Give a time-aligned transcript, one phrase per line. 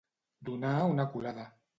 [0.49, 1.47] Donar una culada.